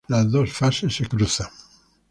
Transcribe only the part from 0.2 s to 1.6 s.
dos fases se cruzan.